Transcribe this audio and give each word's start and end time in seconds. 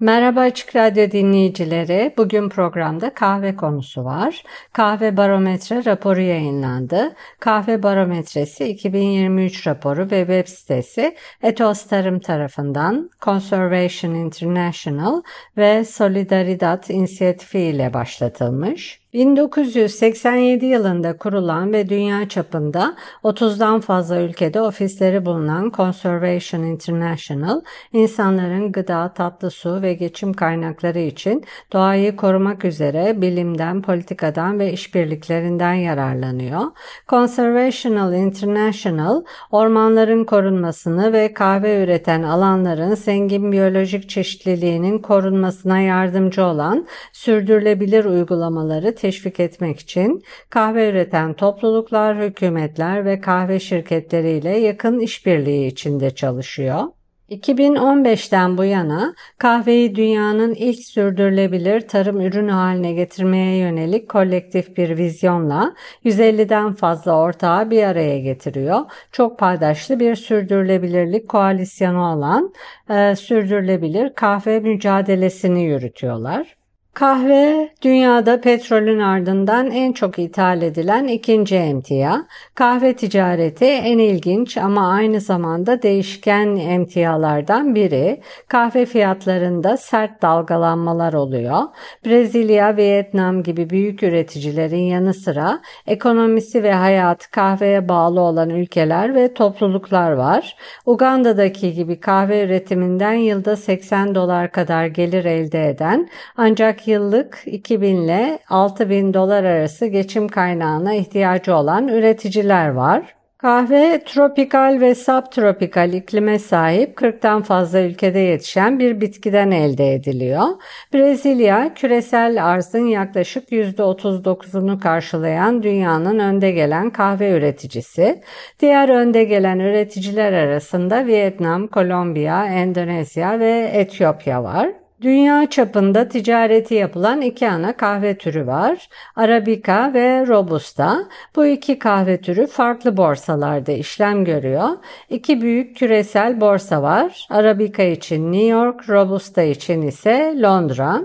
Merhaba 0.00 0.40
Açık 0.40 0.76
Radyo 0.76 1.10
dinleyicileri. 1.10 2.14
Bugün 2.18 2.48
programda 2.48 3.14
kahve 3.14 3.56
konusu 3.56 4.04
var. 4.04 4.42
Kahve 4.72 5.16
Barometre 5.16 5.84
raporu 5.84 6.20
yayınlandı. 6.20 7.14
Kahve 7.40 7.82
Barometresi 7.82 8.64
2023 8.64 9.66
raporu 9.66 10.10
ve 10.10 10.18
web 10.18 10.46
sitesi 10.46 11.16
Etos 11.42 11.86
Tarım 11.86 12.20
tarafından 12.20 13.10
Conservation 13.22 14.14
International 14.14 15.22
ve 15.56 15.84
Solidaridad 15.84 16.84
inisiyatifi 16.88 17.58
ile 17.58 17.94
başlatılmış. 17.94 19.05
1987 19.16 20.66
yılında 20.66 21.16
kurulan 21.16 21.72
ve 21.72 21.88
dünya 21.88 22.28
çapında 22.28 22.96
30'dan 23.24 23.80
fazla 23.80 24.20
ülkede 24.20 24.60
ofisleri 24.60 25.26
bulunan 25.26 25.72
Conservation 25.76 26.62
International, 26.62 27.60
insanların 27.92 28.72
gıda, 28.72 29.12
tatlı 29.14 29.50
su 29.50 29.82
ve 29.82 29.94
geçim 29.94 30.32
kaynakları 30.32 30.98
için 30.98 31.44
doğayı 31.72 32.16
korumak 32.16 32.64
üzere 32.64 33.20
bilimden, 33.20 33.82
politikadan 33.82 34.58
ve 34.58 34.72
işbirliklerinden 34.72 35.74
yararlanıyor. 35.74 36.62
Conservational 37.08 38.14
International, 38.14 39.24
ormanların 39.50 40.24
korunmasını 40.24 41.12
ve 41.12 41.34
kahve 41.34 41.84
üreten 41.84 42.22
alanların 42.22 42.94
zengin 42.94 43.52
biyolojik 43.52 44.08
çeşitliliğinin 44.08 44.98
korunmasına 44.98 45.80
yardımcı 45.80 46.44
olan 46.44 46.86
sürdürülebilir 47.12 48.04
uygulamaları 48.04 48.94
teşvik 49.06 49.40
etmek 49.40 49.78
için 49.80 50.22
kahve 50.50 50.90
üreten 50.90 51.34
topluluklar, 51.34 52.18
hükümetler 52.18 53.04
ve 53.04 53.20
kahve 53.20 53.60
şirketleriyle 53.60 54.58
yakın 54.58 55.00
işbirliği 55.00 55.66
içinde 55.66 56.10
çalışıyor. 56.10 56.84
2015'ten 57.30 58.58
bu 58.58 58.64
yana 58.64 59.14
kahveyi 59.38 59.96
dünyanın 59.96 60.54
ilk 60.54 60.78
sürdürülebilir 60.78 61.80
tarım 61.80 62.20
ürünü 62.20 62.50
haline 62.50 62.92
getirmeye 62.92 63.56
yönelik 63.58 64.08
kolektif 64.08 64.76
bir 64.76 64.98
vizyonla 64.98 65.74
150'den 66.04 66.72
fazla 66.72 67.18
ortağı 67.18 67.70
bir 67.70 67.82
araya 67.82 68.18
getiriyor. 68.18 68.80
Çok 69.12 69.38
paydaşlı 69.38 70.00
bir 70.00 70.14
sürdürülebilirlik 70.14 71.28
koalisyonu 71.28 72.12
olan 72.12 72.52
e, 72.90 73.16
sürdürülebilir 73.16 74.14
kahve 74.14 74.60
mücadelesini 74.60 75.62
yürütüyorlar. 75.62 76.55
Kahve 76.96 77.70
dünyada 77.82 78.40
petrolün 78.40 78.98
ardından 78.98 79.70
en 79.70 79.92
çok 79.92 80.18
ithal 80.18 80.62
edilen 80.62 81.06
ikinci 81.06 81.56
emtia. 81.56 82.16
Kahve 82.54 82.96
ticareti 82.96 83.64
en 83.64 83.98
ilginç 83.98 84.56
ama 84.56 84.90
aynı 84.92 85.20
zamanda 85.20 85.82
değişken 85.82 86.56
emtialardan 86.56 87.74
biri. 87.74 88.20
Kahve 88.48 88.86
fiyatlarında 88.86 89.76
sert 89.76 90.22
dalgalanmalar 90.22 91.12
oluyor. 91.12 91.60
Brezilya, 92.06 92.76
Vietnam 92.76 93.42
gibi 93.42 93.70
büyük 93.70 94.02
üreticilerin 94.02 94.84
yanı 94.84 95.14
sıra 95.14 95.60
ekonomisi 95.86 96.62
ve 96.62 96.72
hayatı 96.72 97.30
kahveye 97.30 97.88
bağlı 97.88 98.20
olan 98.20 98.50
ülkeler 98.50 99.14
ve 99.14 99.34
topluluklar 99.34 100.12
var. 100.12 100.56
Uganda'daki 100.86 101.72
gibi 101.72 102.00
kahve 102.00 102.44
üretiminden 102.44 103.14
yılda 103.14 103.56
80 103.56 104.14
dolar 104.14 104.52
kadar 104.52 104.86
gelir 104.86 105.24
elde 105.24 105.68
eden 105.68 106.08
ancak 106.36 106.85
yıllık 106.88 107.42
2000 107.46 107.96
ile 107.96 108.38
6000 108.48 109.14
dolar 109.14 109.44
arası 109.44 109.86
geçim 109.86 110.28
kaynağına 110.28 110.94
ihtiyacı 110.94 111.54
olan 111.54 111.88
üreticiler 111.88 112.68
var. 112.68 113.16
Kahve 113.38 114.04
tropikal 114.06 114.80
ve 114.80 114.94
subtropikal 114.94 115.92
iklime 115.92 116.38
sahip 116.38 116.98
40'tan 116.98 117.42
fazla 117.42 117.80
ülkede 117.80 118.18
yetişen 118.18 118.78
bir 118.78 119.00
bitkiden 119.00 119.50
elde 119.50 119.94
ediliyor. 119.94 120.46
Brezilya 120.94 121.74
küresel 121.74 122.44
arzın 122.46 122.86
yaklaşık 122.86 123.52
%39'unu 123.52 124.80
karşılayan 124.80 125.62
dünyanın 125.62 126.18
önde 126.18 126.50
gelen 126.50 126.90
kahve 126.90 127.30
üreticisi. 127.30 128.22
Diğer 128.60 128.88
önde 128.88 129.24
gelen 129.24 129.58
üreticiler 129.58 130.32
arasında 130.32 131.06
Vietnam, 131.06 131.66
Kolombiya, 131.66 132.46
Endonezya 132.46 133.40
ve 133.40 133.70
Etiyopya 133.72 134.44
var. 134.44 134.85
Dünya 135.02 135.50
çapında 135.50 136.08
ticareti 136.08 136.74
yapılan 136.74 137.20
iki 137.20 137.48
ana 137.48 137.76
kahve 137.76 138.18
türü 138.18 138.46
var. 138.46 138.88
Arabica 139.16 139.94
ve 139.94 140.26
Robusta. 140.26 141.04
Bu 141.36 141.46
iki 141.46 141.78
kahve 141.78 142.20
türü 142.20 142.46
farklı 142.46 142.96
borsalarda 142.96 143.72
işlem 143.72 144.24
görüyor. 144.24 144.68
İki 145.10 145.40
büyük 145.40 145.76
küresel 145.76 146.40
borsa 146.40 146.82
var. 146.82 147.26
Arabica 147.30 147.84
için 147.84 148.32
New 148.32 148.46
York, 148.46 148.88
Robusta 148.88 149.42
için 149.42 149.82
ise 149.82 150.34
Londra. 150.42 151.02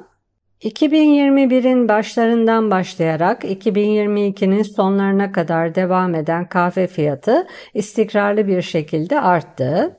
2021'in 0.61 1.87
başlarından 1.89 2.71
başlayarak 2.71 3.43
2022'nin 3.43 4.63
sonlarına 4.63 5.31
kadar 5.31 5.75
devam 5.75 6.15
eden 6.15 6.49
kahve 6.49 6.87
fiyatı 6.87 7.47
istikrarlı 7.73 8.47
bir 8.47 8.61
şekilde 8.61 9.21
arttı. 9.21 9.97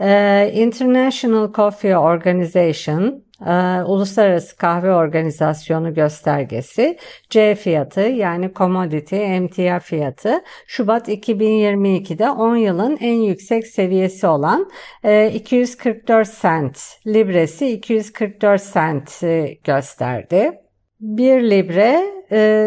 Ee, 0.00 0.52
International 0.54 1.52
Coffee 1.52 1.96
Organization 1.96 3.23
e, 3.40 3.82
Uluslararası 3.82 4.56
Kahve 4.56 4.90
Organizasyonu 4.90 5.94
göstergesi 5.94 6.98
C 7.30 7.54
fiyatı 7.54 8.00
yani 8.00 8.50
commodity 8.56 9.16
emtia 9.16 9.78
fiyatı 9.78 10.42
Şubat 10.66 11.08
2022'de 11.08 12.30
10 12.30 12.56
yılın 12.56 12.96
en 13.00 13.20
yüksek 13.20 13.66
seviyesi 13.66 14.26
olan 14.26 14.70
e, 15.04 15.30
244 15.34 16.40
cent 16.42 16.78
libresi 17.06 17.68
244 17.68 18.72
cent 18.74 19.22
e, 19.22 19.58
gösterdi. 19.64 20.52
1 21.00 21.50
libre 21.50 22.14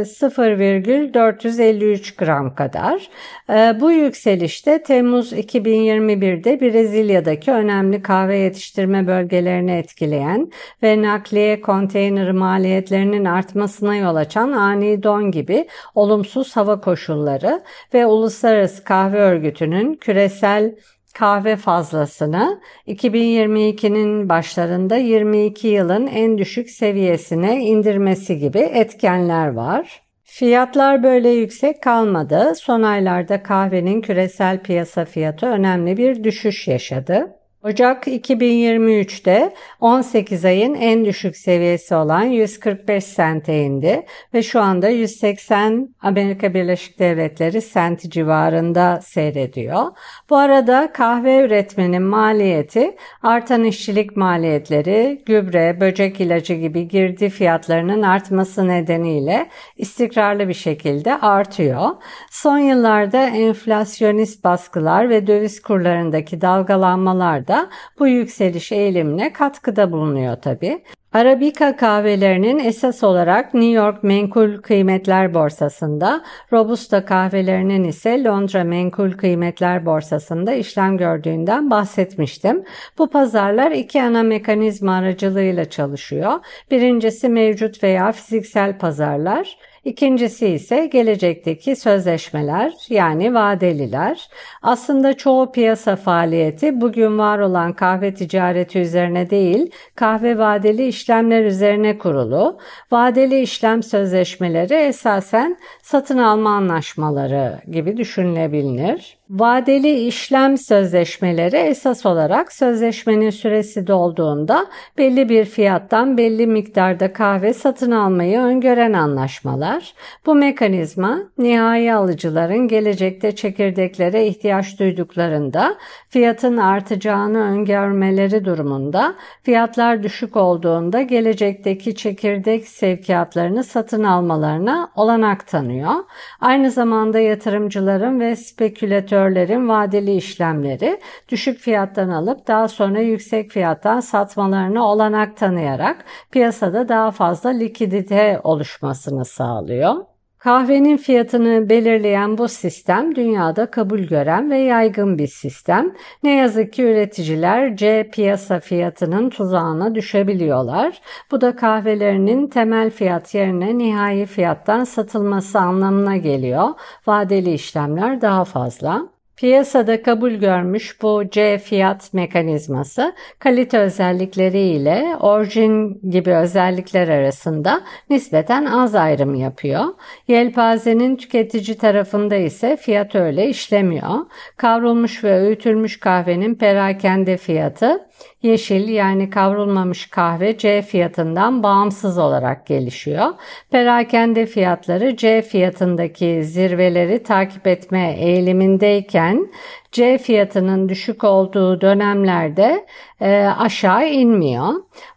0,453 0.05 2.16
gram 2.16 2.55
kadar. 2.55 3.09
E, 3.50 3.78
bu 3.79 3.91
yükselişte 3.91 4.83
Temmuz 4.83 5.33
2021'de 5.33 6.61
Brezilya'daki 6.61 7.51
önemli 7.51 8.01
kahve 8.01 8.38
yetiştirme 8.38 9.07
bölgelerini 9.07 9.72
etkileyen 9.72 10.51
ve 10.83 11.01
nakliye 11.01 11.61
konteyner 11.61 12.31
maliyetlerinin 12.31 13.25
artmasına 13.25 13.95
yol 13.95 14.16
açan 14.16 14.51
ani 14.51 15.03
don 15.03 15.31
gibi 15.31 15.67
olumsuz 15.95 16.56
hava 16.56 16.81
koşulları 16.81 17.63
ve 17.94 18.06
Uluslararası 18.06 18.83
Kahve 18.83 19.19
Örgütü'nün 19.19 19.95
küresel 19.95 20.75
kahve 21.17 21.55
fazlasını 21.55 22.61
2022'nin 22.88 24.29
başlarında 24.29 24.97
22 24.97 25.67
yılın 25.67 26.07
en 26.07 26.38
düşük 26.38 26.69
seviyesine 26.69 27.66
indirmesi 27.66 28.39
gibi 28.39 28.59
etkenler 28.59 29.47
var. 29.47 30.01
Fiyatlar 30.23 31.03
böyle 31.03 31.29
yüksek 31.29 31.83
kalmadı. 31.83 32.53
Son 32.56 32.83
aylarda 32.83 33.44
kahvenin 33.44 34.01
küresel 34.01 34.63
piyasa 34.63 35.06
fiyatı 35.06 35.45
önemli 35.45 35.97
bir 35.97 36.24
düşüş 36.24 36.68
yaşadı. 36.68 37.37
Ocak 37.63 38.07
2023'te 38.07 39.54
18 39.80 40.45
ayın 40.45 40.75
en 40.75 41.06
düşük 41.06 41.38
seviyesi 41.38 41.95
olan 41.95 42.24
145 42.24 43.04
sente 43.04 43.63
indi 43.63 44.06
ve 44.33 44.44
şu 44.44 44.62
anda 44.62 44.89
180 44.89 45.95
Amerika 46.01 46.54
Birleşik 46.54 47.00
Devletleri 47.00 47.62
senti 47.62 48.09
civarında 48.09 49.00
seyrediyor. 49.01 49.86
Bu 50.30 50.38
arada 50.38 50.92
kahve 50.94 51.42
üretmenin 51.45 52.01
maliyeti 52.01 52.95
artan 53.24 53.63
işçilik 53.63 54.18
maliyetleri, 54.18 55.21
gübre, 55.25 55.81
böcek 55.81 56.21
ilacı 56.21 56.54
gibi 56.54 56.88
girdi 56.88 57.30
fiyatlarının 57.30 58.01
artması 58.01 58.68
nedeniyle 58.68 59.50
istikrarlı 59.77 60.48
bir 60.48 60.54
şekilde 60.54 61.18
artıyor. 61.19 61.89
Son 62.31 62.57
yıllarda 62.57 63.25
enflasyonist 63.25 64.44
baskılar 64.44 65.09
ve 65.09 65.27
döviz 65.27 65.62
kurlarındaki 65.62 66.42
dalgalanmalar 66.42 67.46
da 67.47 67.69
bu 67.99 68.07
yükseliş 68.07 68.71
eğilimine 68.71 69.33
katkıda 69.33 69.91
bulunuyor 69.91 70.35
tabi. 70.35 70.83
Arabica 71.13 71.75
kahvelerinin 71.75 72.59
esas 72.59 73.03
olarak 73.03 73.53
New 73.53 73.71
York 73.71 74.03
Menkul 74.03 74.57
Kıymetler 74.61 75.33
Borsası'nda, 75.33 76.23
Robusta 76.53 77.05
kahvelerinin 77.05 77.83
ise 77.83 78.23
Londra 78.23 78.63
Menkul 78.63 79.11
Kıymetler 79.11 79.85
Borsası'nda 79.85 80.53
işlem 80.53 80.97
gördüğünden 80.97 81.69
bahsetmiştim. 81.69 82.63
Bu 82.97 83.09
pazarlar 83.09 83.71
iki 83.71 84.03
ana 84.03 84.23
mekanizma 84.23 84.95
aracılığıyla 84.95 85.69
çalışıyor. 85.69 86.33
Birincisi 86.71 87.29
mevcut 87.29 87.83
veya 87.83 88.11
fiziksel 88.11 88.77
pazarlar, 88.77 89.57
İkincisi 89.88 90.48
ise 90.48 90.86
gelecekteki 90.86 91.75
sözleşmeler 91.75 92.74
yani 92.89 93.34
vadeliler. 93.34 94.30
Aslında 94.62 95.18
çoğu 95.18 95.51
piyasa 95.51 95.95
faaliyeti 95.95 96.81
bugün 96.81 97.18
var 97.18 97.39
olan 97.39 97.74
kahve 97.74 98.13
ticareti 98.13 98.80
üzerine 98.80 99.30
değil, 99.30 99.72
kahve 99.95 100.38
vadeli 100.38 100.88
işlemler 100.88 101.45
üzerine 101.45 101.98
kurulu. 101.98 102.57
Vadeli 102.92 103.42
işlem 103.42 103.84
sözleşmeleri 103.84 104.74
esasen 104.74 105.57
satın 105.81 106.18
alma 106.18 106.50
anlaşmaları 106.50 107.60
gibi 107.72 107.98
düşünülebilir. 107.98 109.17
Vadeli 109.29 110.07
işlem 110.07 110.57
sözleşmeleri 110.57 111.56
esas 111.56 112.06
olarak 112.06 112.51
sözleşmenin 112.51 113.29
süresi 113.29 113.88
dolduğunda 113.88 114.65
belli 114.97 115.29
bir 115.29 115.45
fiyattan 115.45 116.18
belli 116.18 116.47
miktarda 116.47 117.13
kahve 117.13 117.53
satın 117.53 117.91
almayı 117.91 118.39
öngören 118.39 118.94
anlaşmalar. 118.94 119.94
Bu 120.25 120.35
mekanizma 120.35 121.19
nihai 121.38 121.94
alıcıların 121.94 122.68
gelecekte 122.68 123.35
çekirdeklere 123.35 124.27
ihtiyaç 124.27 124.79
duyduklarında 124.79 125.75
fiyatın 126.09 126.57
artacağını 126.57 127.39
öngörmeleri 127.39 128.45
durumunda 128.45 129.13
fiyatlar 129.44 130.03
düşük 130.03 130.35
olduğunda 130.35 131.01
gelecekteki 131.01 131.95
çekirdek 131.95 132.68
sevkiyatlarını 132.68 133.63
satın 133.63 134.03
almalarına 134.03 134.91
olanak 134.95 135.47
tanıyor. 135.47 135.94
Aynı 136.41 136.71
zamanda 136.71 137.19
yatırımcıların 137.19 138.19
ve 138.19 138.35
spekülatör 138.35 139.17
operatörlerin 139.18 139.69
vadeli 139.69 140.16
işlemleri 140.16 141.00
düşük 141.30 141.60
fiyattan 141.60 142.10
alıp 142.10 142.48
daha 142.48 142.68
sonra 142.68 143.00
yüksek 143.00 143.52
fiyattan 143.52 144.00
satmalarına 144.00 144.84
olanak 144.86 145.38
tanıyarak 145.38 146.06
piyasada 146.31 146.90
daha 146.90 147.12
fazla 147.12 147.50
likidite 147.50 148.42
oluşmasını 148.44 149.25
sağlıyor. 149.25 150.17
Kahvenin 150.39 150.98
fiyatını 150.98 151.69
belirleyen 151.69 152.38
bu 152.38 152.48
sistem 152.48 153.16
dünyada 153.16 153.72
kabul 153.72 154.00
gören 154.00 154.51
ve 154.51 154.57
yaygın 154.57 155.18
bir 155.18 155.28
sistem. 155.28 155.94
Ne 156.24 156.36
yazık 156.36 156.74
ki 156.74 156.84
üreticiler 156.84 157.75
C 157.75 158.10
piyasa 158.13 158.60
fiyatının 158.60 159.30
tuzağına 159.30 159.95
düşebiliyorlar. 159.95 161.01
Bu 161.31 161.42
da 161.42 161.56
kahvelerinin 161.56 162.48
temel 162.48 162.89
fiyat 162.89 163.36
yerine 163.36 163.78
nihai 163.78 164.25
fiyattan 164.25 164.84
satılması 164.84 165.60
anlamına 165.60 166.18
geliyor. 166.18 166.69
Vadeli 167.07 167.54
işlemler 167.54 168.22
daha 168.22 168.45
fazla. 168.45 169.17
Piyasada 169.38 170.01
kabul 170.01 170.31
görmüş 170.31 171.01
bu 171.01 171.24
C 171.31 171.57
fiyat 171.57 172.13
mekanizması 172.13 173.16
kalite 173.39 173.78
özellikleri 173.80 174.60
ile 174.60 175.16
orijin 175.19 176.01
gibi 176.12 176.34
özellikler 176.34 177.07
arasında 177.07 177.81
nispeten 178.10 178.66
az 178.66 178.95
ayrım 178.95 179.36
yapıyor. 179.36 179.86
Yelpazenin 180.28 181.16
tüketici 181.16 181.78
tarafında 181.78 182.36
ise 182.36 182.78
fiyat 182.78 183.16
öyle 183.16 183.50
işlemiyor. 183.50 184.19
Kavrulmuş 184.57 185.24
ve 185.24 185.34
öğütülmüş 185.34 186.00
kahvenin 186.00 186.56
perakende 186.56 187.38
fiyatı 187.38 188.06
Yeşil 188.42 188.90
yani 188.90 189.30
kavrulmamış 189.30 190.10
kahve 190.10 190.58
C 190.58 190.81
fiyatından 190.81 191.64
bağımsız 191.64 192.18
olarak 192.18 192.66
gelişiyor. 192.66 193.25
Perakende 193.72 194.46
fiyatları 194.46 195.18
C 195.18 195.42
fiyatındaki 195.42 196.44
zirveleri 196.44 197.24
takip 197.24 197.68
etme 197.68 198.16
eğilimindeyken 198.19 199.48
C 199.92 200.18
fiyatının 200.18 200.90
düşük 200.90 201.24
olduğu 201.24 201.81
dönemlerde 201.81 202.86
e, 203.22 203.46
aşağı 203.58 204.10
inmiyor. 204.10 204.74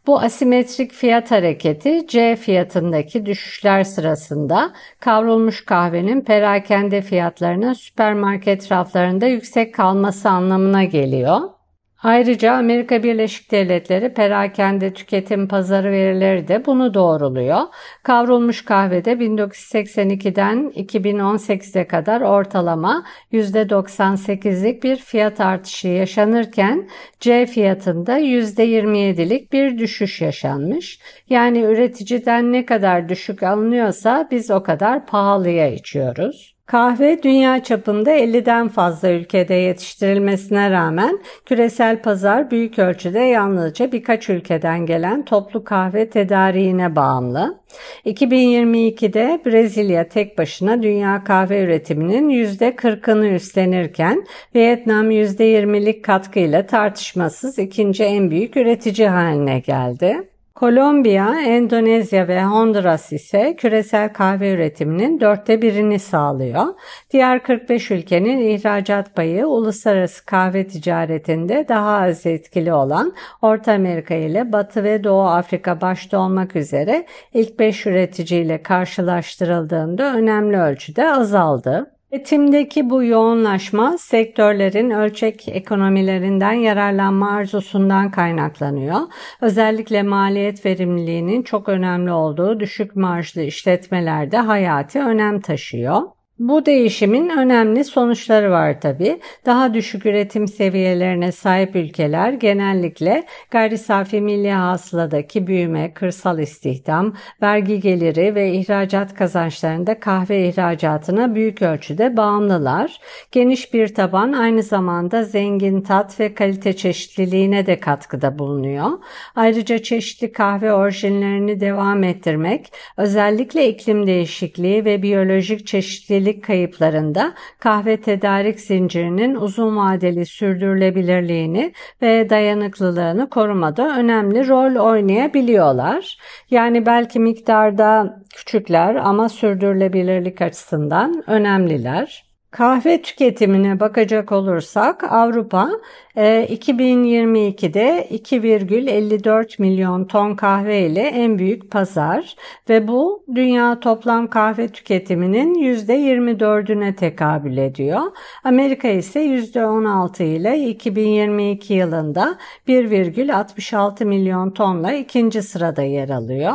Bu 0.07 0.21
asimetrik 0.21 0.93
fiyat 0.93 1.31
hareketi 1.31 2.07
C 2.09 2.37
fiyatındaki 2.37 3.27
düşüşler 3.27 3.85
sırasında 3.85 4.73
kavrulmuş 5.01 5.65
kahvenin 5.65 6.21
perakende 6.21 7.03
fiyatlarının 7.03 7.73
süpermarket 7.73 8.73
raflarında 8.73 9.27
yüksek 9.27 9.75
kalması 9.75 10.29
anlamına 10.29 10.85
geliyor. 10.85 11.60
Ayrıca 12.03 12.53
Amerika 12.53 13.03
Birleşik 13.03 13.51
Devletleri 13.51 14.15
perakende 14.15 14.93
tüketim 14.93 15.49
pazarı 15.49 15.93
verileri 15.93 16.49
de 16.49 16.67
bunu 16.67 16.95
doğruluyor. 16.95 17.61
Kavrulmuş 18.03 18.65
kahvede 18.65 19.13
1982'den 19.13 20.73
2018'e 20.77 21.87
kadar 21.87 22.21
ortalama 22.21 23.05
%98'lik 23.33 24.83
bir 24.83 24.97
fiyat 24.97 25.41
artışı 25.41 25.89
yaşanırken 25.89 26.89
C 27.21 27.47
fiyatında 27.47 28.19
%27'lik 28.19 29.53
bir 29.53 29.79
düşüş 29.79 30.21
yaşanmış. 30.21 31.01
Yani 31.29 31.61
üreticiden 31.61 32.53
ne 32.53 32.67
kadar 32.67 33.09
düşük 33.09 33.43
alınıyorsa 33.43 34.29
biz 34.31 34.51
o 34.51 34.63
kadar 34.63 35.07
pahalıya 35.07 35.73
içiyoruz. 35.73 36.60
Kahve 36.71 37.23
dünya 37.23 37.63
çapında 37.63 38.11
50'den 38.11 38.69
fazla 38.69 39.11
ülkede 39.11 39.55
yetiştirilmesine 39.55 40.71
rağmen 40.71 41.19
küresel 41.47 42.03
pazar 42.03 42.51
büyük 42.51 42.79
ölçüde 42.79 43.19
yalnızca 43.19 43.93
birkaç 43.93 44.29
ülkeden 44.29 44.87
gelen 44.87 45.25
toplu 45.25 45.65
kahve 45.65 46.11
tedariğine 46.11 46.97
bağımlı. 46.97 47.59
2022'de 48.07 49.41
Brezilya 49.47 50.09
tek 50.09 50.39
başına 50.39 50.83
dünya 50.83 51.25
kahve 51.25 51.61
üretiminin 51.63 52.29
%40'ını 52.31 53.35
üstlenirken 53.35 54.27
Vietnam 54.55 55.11
%20'lik 55.11 56.05
katkıyla 56.05 56.67
tartışmasız 56.67 57.59
ikinci 57.59 58.05
en 58.05 58.31
büyük 58.31 58.57
üretici 58.57 59.09
haline 59.09 59.59
geldi. 59.59 60.30
Kolombiya, 60.61 61.41
Endonezya 61.41 62.29
ve 62.29 62.45
Honduras 62.45 63.13
ise 63.13 63.57
küresel 63.57 64.13
kahve 64.13 64.53
üretiminin 64.53 65.21
dörtte 65.21 65.63
birini 65.63 65.99
sağlıyor. 65.99 66.65
Diğer 67.11 67.43
45 67.43 67.91
ülkenin 67.91 68.39
ihracat 68.39 69.17
payı 69.17 69.47
uluslararası 69.47 70.27
kahve 70.27 70.67
ticaretinde 70.67 71.67
daha 71.69 71.97
az 71.97 72.27
etkili 72.27 72.73
olan 72.73 73.13
Orta 73.43 73.73
Amerika 73.73 74.15
ile 74.15 74.53
Batı 74.53 74.85
ve 74.85 75.05
Doğu 75.05 75.23
Afrika 75.23 75.81
başta 75.81 76.19
olmak 76.19 76.57
üzere 76.57 77.07
ilk 77.35 77.59
5 77.59 77.87
üreticiyle 77.87 78.63
karşılaştırıldığında 78.63 80.15
önemli 80.15 80.57
ölçüde 80.57 81.13
azaldı. 81.13 82.00
Üretimdeki 82.13 82.91
bu 82.91 83.05
yoğunlaşma 83.05 83.99
sektörlerin 83.99 84.91
ölçek 84.91 85.49
ekonomilerinden 85.49 86.53
yararlanma 86.53 87.31
arzusundan 87.33 88.11
kaynaklanıyor. 88.11 89.01
Özellikle 89.41 90.03
maliyet 90.03 90.67
verimliliğinin 90.67 91.43
çok 91.43 91.69
önemli 91.69 92.13
olduğu 92.13 92.61
düşük 92.61 92.97
marjlı 92.97 93.43
işletmelerde 93.43 94.39
hayati 94.39 95.01
önem 95.01 95.41
taşıyor. 95.41 96.03
Bu 96.41 96.67
değişimin 96.67 97.29
önemli 97.29 97.85
sonuçları 97.85 98.51
var 98.51 98.81
tabi. 98.81 99.21
Daha 99.47 99.75
düşük 99.75 100.07
üretim 100.07 100.49
seviyelerine 100.49 101.33
sahip 101.33 101.77
ülkeler 101.77 102.33
genellikle 102.33 103.25
gayri 103.51 103.79
safi 103.79 104.21
milli 104.21 104.51
hasıladaki 104.51 105.47
büyüme, 105.47 105.95
kırsal 105.95 106.39
istihdam, 106.39 107.15
vergi 107.43 107.81
geliri 107.81 108.35
ve 108.35 108.53
ihracat 108.53 109.15
kazançlarında 109.15 110.01
kahve 110.01 110.49
ihracatına 110.49 111.35
büyük 111.35 111.63
ölçüde 111.63 112.17
bağımlılar. 112.17 113.01
Geniş 113.33 113.75
bir 113.75 113.95
taban 113.95 114.33
aynı 114.33 114.63
zamanda 114.63 115.23
zengin 115.23 115.81
tat 115.81 116.21
ve 116.21 116.35
kalite 116.35 116.77
çeşitliliğine 116.77 117.67
de 117.67 117.81
katkıda 117.81 118.39
bulunuyor. 118.39 118.91
Ayrıca 119.37 119.79
çeşitli 119.79 120.33
kahve 120.33 120.73
orijinlerini 120.73 121.61
devam 121.61 122.05
ettirmek, 122.05 122.73
özellikle 122.97 123.69
iklim 123.69 124.07
değişikliği 124.07 124.85
ve 124.85 125.03
biyolojik 125.03 125.67
çeşitlilik 125.67 126.30
verimlilik 126.31 126.45
kayıplarında 126.45 127.33
kahve 127.59 128.01
tedarik 128.01 128.61
zincirinin 128.61 129.35
uzun 129.35 129.77
vadeli 129.77 130.27
sürdürülebilirliğini 130.27 131.73
ve 132.03 132.31
dayanıklılığını 132.31 133.31
korumada 133.31 133.97
önemli 133.99 134.49
rol 134.49 134.77
oynayabiliyorlar. 134.77 136.19
Yani 136.51 136.87
belki 136.87 137.21
miktarda 137.21 138.21
küçükler 138.35 138.95
ama 138.95 139.29
sürdürülebilirlik 139.29 140.43
açısından 140.43 141.23
önemliler. 141.27 142.30
Kahve 142.51 143.03
tüketimine 143.03 143.81
bakacak 143.81 144.33
olursak 144.33 145.13
Avrupa 145.13 145.71
2022'de 146.17 148.07
e, 148.11 148.17
2,54 148.17 149.55
milyon 149.59 150.05
ton 150.05 150.35
kahve 150.35 150.81
ile 150.81 151.03
en 151.03 151.39
büyük 151.39 151.71
pazar 151.71 152.37
ve 152.69 152.89
bu 152.89 153.25
dünya 153.35 153.81
toplam 153.81 154.27
kahve 154.31 154.69
tüketiminin 154.69 155.55
%24'üne 155.55 156.95
tekabül 156.95 157.57
ediyor. 157.57 158.01
Amerika 158.45 158.89
ise 158.89 159.25
%16 159.25 160.23
ile 160.23 160.69
2022 160.69 161.75
yılında 161.75 162.39
1,66 162.69 164.05
milyon 164.05 164.51
tonla 164.51 164.93
ikinci 164.93 165.43
sırada 165.43 165.83
yer 165.83 166.09
alıyor. 166.09 166.55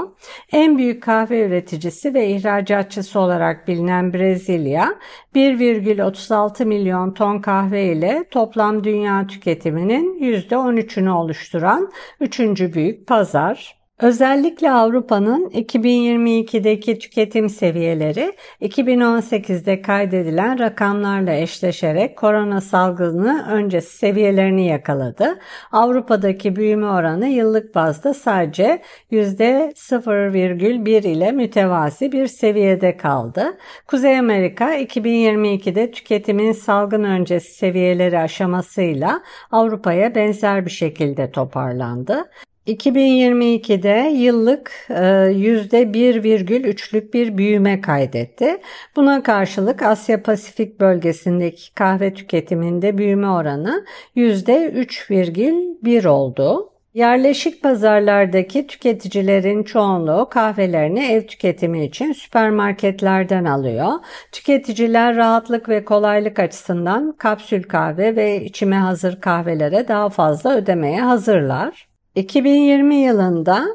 En 0.51 0.77
büyük 0.77 1.03
kahve 1.03 1.45
üreticisi 1.45 2.13
ve 2.13 2.27
ihracatçısı 2.27 3.19
olarak 3.19 3.67
bilinen 3.67 4.13
Brezilya 4.13 4.95
1,36 5.85 6.65
milyon 6.65 7.13
ton 7.13 7.39
kahve 7.39 7.85
ile 7.85 8.25
toplam 8.31 8.83
dünya 8.83 9.27
tüketiminin 9.27 10.19
%13'ünü 10.19 11.09
oluşturan 11.09 11.91
üçüncü 12.19 12.73
büyük 12.73 13.07
pazar. 13.07 13.84
Özellikle 13.99 14.71
Avrupa'nın 14.71 15.49
2022'deki 15.49 16.99
tüketim 16.99 17.49
seviyeleri 17.49 18.33
2018'de 18.61 19.81
kaydedilen 19.81 20.59
rakamlarla 20.59 21.33
eşleşerek 21.33 22.17
korona 22.17 22.61
salgını 22.61 23.45
öncesi 23.49 23.97
seviyelerini 23.97 24.67
yakaladı. 24.67 25.39
Avrupa'daki 25.71 26.55
büyüme 26.55 26.85
oranı 26.85 27.27
yıllık 27.27 27.75
bazda 27.75 28.13
sadece 28.13 28.81
%0,1 29.11 31.07
ile 31.07 31.31
mütevazi 31.31 32.11
bir 32.11 32.27
seviyede 32.27 32.97
kaldı. 32.97 33.57
Kuzey 33.87 34.19
Amerika 34.19 34.75
2022'de 34.75 35.91
tüketimin 35.91 36.51
salgın 36.51 37.03
öncesi 37.03 37.53
seviyeleri 37.53 38.19
aşamasıyla 38.19 39.21
Avrupa'ya 39.51 40.15
benzer 40.15 40.65
bir 40.65 40.71
şekilde 40.71 41.31
toparlandı. 41.31 42.25
2022'de 42.67 44.09
yıllık 44.09 44.71
%1,3'lük 44.89 47.09
e, 47.09 47.13
bir 47.13 47.37
büyüme 47.37 47.81
kaydetti. 47.81 48.57
Buna 48.95 49.23
karşılık 49.23 49.81
Asya 49.81 50.23
Pasifik 50.23 50.79
bölgesindeki 50.79 51.73
kahve 51.73 52.13
tüketiminde 52.13 52.97
büyüme 52.97 53.29
oranı 53.29 53.85
%3,1 54.15 56.07
oldu. 56.07 56.71
Yerleşik 56.93 57.63
pazarlardaki 57.63 58.67
tüketicilerin 58.67 59.63
çoğunluğu 59.63 60.29
kahvelerini 60.29 61.05
ev 61.05 61.27
tüketimi 61.27 61.85
için 61.85 62.13
süpermarketlerden 62.13 63.45
alıyor. 63.45 63.91
Tüketiciler 64.31 65.15
rahatlık 65.15 65.69
ve 65.69 65.85
kolaylık 65.85 66.39
açısından 66.39 67.15
kapsül 67.17 67.63
kahve 67.63 68.15
ve 68.15 68.45
içime 68.45 68.77
hazır 68.77 69.21
kahvelere 69.21 69.87
daha 69.87 70.09
fazla 70.09 70.55
ödemeye 70.55 71.01
hazırlar. 71.01 71.84
2020 72.15 72.95
yılında 72.95 73.67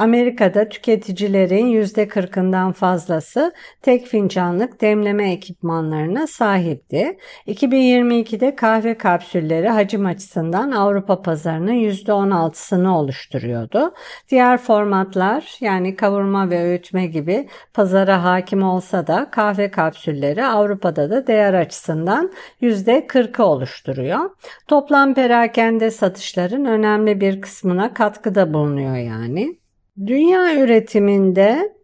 Amerika'da 0.00 0.68
tüketicilerin 0.68 1.66
%40'ından 1.66 2.72
fazlası 2.72 3.52
tek 3.82 4.06
fincanlık 4.06 4.80
demleme 4.80 5.32
ekipmanlarına 5.32 6.26
sahipti. 6.26 7.18
2022'de 7.46 8.56
kahve 8.56 8.98
kapsülleri 8.98 9.68
hacim 9.68 10.06
açısından 10.06 10.70
Avrupa 10.70 11.22
pazarının 11.22 11.72
%16'sını 11.72 12.88
oluşturuyordu. 12.88 13.94
Diğer 14.28 14.58
formatlar 14.58 15.56
yani 15.60 15.96
kavurma 15.96 16.50
ve 16.50 16.62
öğütme 16.62 17.06
gibi 17.06 17.48
pazara 17.74 18.24
hakim 18.24 18.62
olsa 18.62 19.06
da 19.06 19.30
kahve 19.30 19.70
kapsülleri 19.70 20.44
Avrupa'da 20.44 21.10
da 21.10 21.26
değer 21.26 21.54
açısından 21.54 22.32
%40'ı 22.62 23.44
oluşturuyor. 23.44 24.30
Toplam 24.68 25.14
perakende 25.14 25.90
satışların 25.90 26.64
önemli 26.64 27.20
bir 27.20 27.40
kısmına 27.40 27.94
katkıda 27.94 28.54
bulunuyor 28.54 28.96
yani. 28.96 29.59
Dünya 30.06 30.54
üretiminde 30.54 31.74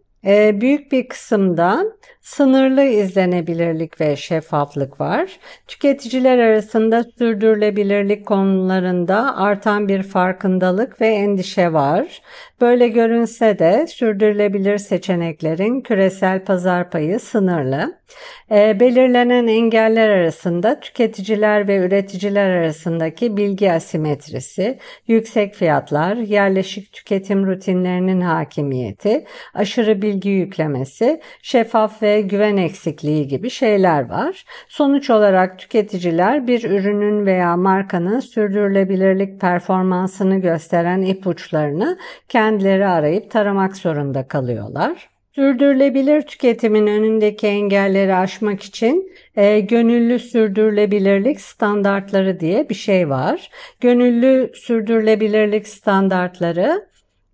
büyük 0.61 0.93
bir 0.93 1.09
kısımda 1.09 1.85
sınırlı 2.27 2.83
izlenebilirlik 2.83 4.01
ve 4.01 4.17
şeffaflık 4.17 5.01
var. 5.01 5.39
Tüketiciler 5.69 6.39
arasında 6.39 7.05
sürdürülebilirlik 7.19 8.27
konularında 8.27 9.37
artan 9.37 9.89
bir 9.89 10.03
farkındalık 10.03 11.01
ve 11.01 11.09
endişe 11.09 11.73
var. 11.73 12.23
Böyle 12.61 12.89
görünse 12.89 13.59
de 13.59 13.87
sürdürülebilir 13.87 14.79
seçeneklerin 14.79 15.81
küresel 15.81 16.45
pazar 16.45 16.91
payı 16.91 17.21
sınırlı. 17.21 17.95
E, 18.51 18.81
belirlenen 18.81 19.47
engeller 19.47 20.09
arasında 20.09 20.81
tüketiciler 20.81 21.69
ve 21.69 21.77
üreticiler 21.77 22.51
arasındaki 22.51 23.37
bilgi 23.37 23.73
asimetrisi, 23.73 24.79
yüksek 25.09 25.55
fiyatlar, 25.55 26.17
yerleşik 26.17 26.93
tüketim 26.93 27.47
rutinlerinin 27.47 28.21
hakimiyeti, 28.21 29.25
aşırı 29.55 30.03
bilgi 30.03 30.29
yüklemesi, 30.29 31.21
şeffaf 31.43 32.03
ve 32.03 32.16
güven 32.21 32.57
eksikliği 32.57 33.29
gibi 33.29 33.51
şeyler 33.51 34.09
var. 34.09 34.45
Sonuç 34.69 35.11
olarak 35.11 35.59
tüketiciler 35.59 36.47
bir 36.47 36.71
ürünün 36.71 37.27
veya 37.27 37.57
markanın 37.57 38.21
sürdürülebilirlik 38.21 39.41
performansını 39.41 40.37
gösteren 40.37 41.03
ipuçlarını 41.03 41.99
kendileri 42.29 42.87
arayıp 42.87 43.31
taramak 43.31 43.77
zorunda 43.77 44.29
kalıyorlar. 44.29 45.09
Sürdürülebilir 45.37 46.23
tüketimin 46.23 46.87
önündeki 46.87 47.47
engelleri 47.47 48.15
aşmak 48.15 48.63
için 48.63 49.13
e, 49.37 49.61
gönüllü 49.61 50.19
sürdürülebilirlik 50.19 51.41
standartları 51.41 52.41
diye 52.41 52.69
bir 52.69 52.75
şey 52.75 53.09
var. 53.09 53.51
Gönüllü 53.81 54.51
sürdürülebilirlik 54.55 55.69
standartları 55.69 56.87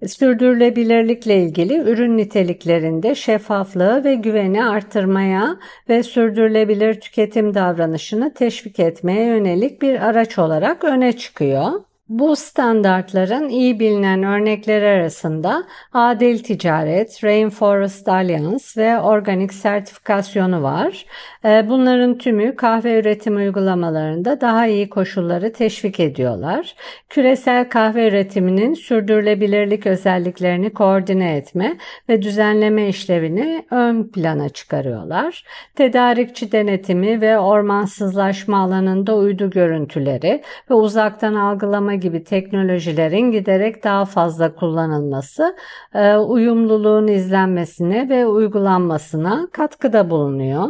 sürdürülebilirlikle 0.09 1.43
ilgili 1.43 1.77
ürün 1.77 2.17
niteliklerinde 2.17 3.15
şeffaflığı 3.15 4.05
ve 4.05 4.15
güveni 4.15 4.65
artırmaya 4.65 5.57
ve 5.89 6.03
sürdürülebilir 6.03 7.01
tüketim 7.01 7.55
davranışını 7.55 8.35
teşvik 8.35 8.81
etmeye 8.81 9.27
yönelik 9.27 9.83
bir 9.83 10.09
araç 10.09 10.39
olarak 10.39 10.85
öne 10.85 11.13
çıkıyor. 11.13 11.73
Bu 12.13 12.37
standartların 12.37 13.49
iyi 13.49 13.81
bilinen 13.81 14.23
örnekleri 14.23 14.87
arasında 14.87 15.65
adil 15.93 16.39
ticaret, 16.39 17.25
Rainforest 17.25 18.09
Alliance 18.09 18.65
ve 18.77 19.01
organik 19.01 19.55
sertifikasyonu 19.55 20.63
var. 20.63 21.07
Ee, 21.45 21.67
bunların 21.69 22.19
tümü 22.19 22.57
kahve 22.57 23.01
üretim 23.01 23.37
uygulamalarında 23.37 24.41
daha 24.41 24.67
iyi 24.67 24.89
koşulları 24.89 25.53
teşvik 25.53 26.01
ediyorlar. 26.01 26.75
Küresel 27.09 27.69
kahve 27.69 28.09
üretiminin 28.09 28.75
sürdürülebilirlik 28.75 29.87
özelliklerini 29.87 30.73
koordine 30.73 31.37
etme 31.37 31.77
ve 32.09 32.23
düzenleme 32.23 32.89
işlevini 32.89 33.67
ön 33.71 34.05
plana 34.05 34.49
çıkarıyorlar. 34.49 35.45
Tedarikçi 35.75 36.53
denetimi 36.53 37.21
ve 37.21 37.39
ormansızlaşma 37.39 38.59
alanında 38.59 39.17
uydu 39.17 39.51
görüntüleri 39.51 40.43
ve 40.71 40.75
uzaktan 40.75 41.35
algılama 41.35 42.02
gibi 42.03 42.25
teknolojilerin 42.25 43.31
giderek 43.31 43.85
daha 43.85 44.05
fazla 44.05 44.55
kullanılması 44.55 45.57
e, 45.95 46.17
uyumluluğun 46.17 47.09
izlenmesine 47.09 48.09
ve 48.09 48.27
uygulanmasına 48.27 49.49
katkıda 49.53 50.11
bulunuyor. 50.11 50.69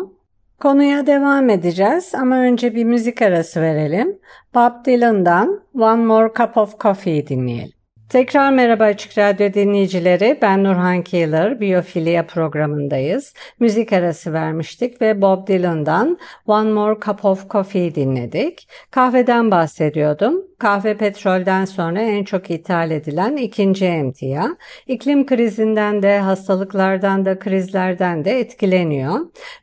Konuya 0.60 1.06
devam 1.06 1.50
edeceğiz 1.50 2.14
ama 2.14 2.36
önce 2.36 2.74
bir 2.74 2.84
müzik 2.84 3.22
arası 3.22 3.60
verelim. 3.60 4.18
Bob 4.54 4.84
Dylan'dan 4.86 5.60
One 5.74 6.04
More 6.04 6.32
Cup 6.38 6.56
of 6.56 6.80
Coffee 6.80 7.26
dinleyelim. 7.26 7.81
Tekrar 8.12 8.52
merhaba 8.52 8.84
Açık 8.84 9.18
Radyo 9.18 9.54
dinleyicileri. 9.54 10.38
Ben 10.42 10.64
Nurhan 10.64 11.02
Keeler, 11.02 11.60
Biyofilya 11.60 12.26
programındayız. 12.26 13.34
Müzik 13.60 13.92
arası 13.92 14.32
vermiştik 14.32 15.02
ve 15.02 15.22
Bob 15.22 15.46
Dylan'dan 15.46 16.18
One 16.46 16.70
More 16.70 17.00
Cup 17.00 17.24
of 17.24 17.50
Coffee 17.50 17.94
dinledik. 17.94 18.68
Kahveden 18.90 19.50
bahsediyordum. 19.50 20.42
Kahve 20.58 20.96
petrolden 20.96 21.64
sonra 21.64 22.00
en 22.00 22.24
çok 22.24 22.50
ithal 22.50 22.90
edilen 22.90 23.36
ikinci 23.36 23.86
emtia. 23.86 24.46
İklim 24.86 25.26
krizinden 25.26 26.02
de 26.02 26.18
hastalıklardan 26.18 27.24
da 27.24 27.38
krizlerden 27.38 28.24
de 28.24 28.40
etkileniyor. 28.40 29.20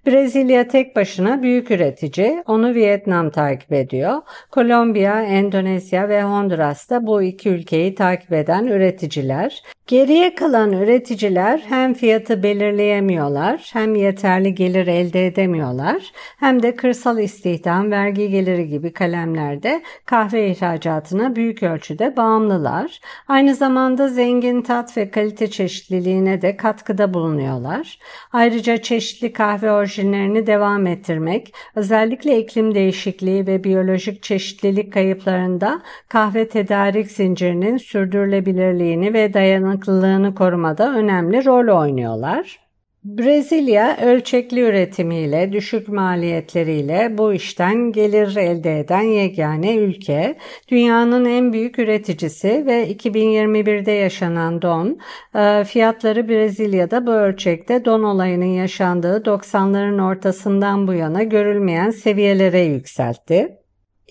Brezilya 0.08 0.68
tek 0.68 0.96
başına 0.96 1.42
büyük 1.42 1.72
üretici. 1.72 2.44
Onu 2.48 2.76
Vietnam 2.76 3.30
takip 3.30 3.74
ediyor. 3.74 4.22
Kolombiya, 4.52 5.24
Endonezya 5.24 6.10
ve 6.10 6.24
Honduras 6.24 6.90
da 6.90 7.08
bu 7.08 7.22
iki 7.22 7.50
ülkeyi 7.50 7.96
takip 7.96 8.32
eden 8.40 8.68
üreticiler. 8.68 9.64
Geriye 9.90 10.36
kalan 10.36 10.74
üreticiler 10.74 11.62
hem 11.70 11.94
fiyatı 11.94 12.44
belirleyemiyorlar, 12.44 13.70
hem 13.74 13.96
yeterli 13.96 14.56
gelir 14.56 14.88
elde 14.88 15.28
edemiyorlar, 15.28 16.12
hem 16.40 16.64
de 16.64 16.76
kırsal 16.76 17.20
istihdam, 17.20 17.92
vergi 17.92 18.30
geliri 18.30 18.68
gibi 18.68 18.94
kalemlerde 18.94 19.82
kahve 20.06 20.52
ihracatına 20.52 21.36
büyük 21.36 21.64
ölçüde 21.64 22.18
bağımlılar. 22.18 23.00
Aynı 23.28 23.56
zamanda 23.56 24.08
zengin 24.08 24.62
tat 24.62 24.98
ve 24.98 25.12
kalite 25.12 25.48
çeşitliliğine 25.48 26.42
de 26.42 26.58
katkıda 26.58 27.14
bulunuyorlar. 27.14 28.00
Ayrıca 28.34 28.78
çeşitli 28.78 29.34
kahve 29.34 29.72
orijinlerini 29.72 30.48
devam 30.48 30.88
ettirmek, 30.88 31.54
özellikle 31.76 32.40
iklim 32.40 32.76
değişikliği 32.76 33.48
ve 33.48 33.64
biyolojik 33.64 34.24
çeşitlilik 34.24 34.94
kayıplarında 34.94 35.82
kahve 36.10 36.48
tedarik 36.48 37.12
zincirinin 37.12 37.78
sürdürülebilirliğini 37.78 39.14
ve 39.14 39.34
dayanıklılığını 39.34 39.79
dayanıklılığını 39.88 40.36
korumada 40.36 40.94
önemli 40.94 41.46
rol 41.46 41.80
oynuyorlar. 41.82 42.60
Brezilya 43.04 43.98
ölçekli 44.02 44.62
üretimiyle, 44.62 45.54
düşük 45.54 45.88
maliyetleriyle 45.88 47.18
bu 47.18 47.34
işten 47.34 47.92
gelir 47.92 48.36
elde 48.36 48.80
eden 48.80 49.02
yegane 49.02 49.76
ülke. 49.76 50.38
Dünyanın 50.68 51.26
en 51.26 51.54
büyük 51.54 51.80
üreticisi 51.80 52.64
ve 52.66 52.92
2021'de 52.92 53.92
yaşanan 53.92 54.62
don, 54.62 55.00
e, 55.36 55.64
fiyatları 55.64 56.30
Brezilya'da 56.30 57.08
bu 57.08 57.12
ölçekte 57.12 57.86
don 57.86 58.04
olayının 58.04 58.46
yaşandığı 58.46 59.24
90'ların 59.26 60.02
ortasından 60.02 60.88
bu 60.88 60.94
yana 60.94 61.24
görülmeyen 61.24 61.90
seviyelere 61.90 62.62
yükseltti. 62.62 63.59